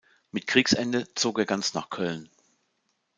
[0.31, 2.27] Mit Kriegsende zog er ganz nach Köln.